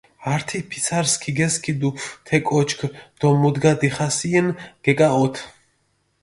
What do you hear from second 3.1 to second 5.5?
დო მუდგა დიხასიენ გეკაჸოთჷ.